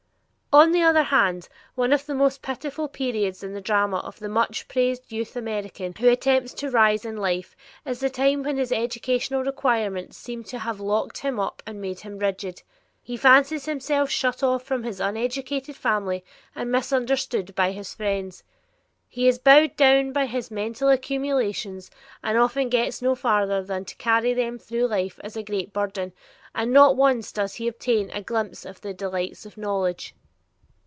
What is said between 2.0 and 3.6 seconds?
the most pitiful periods in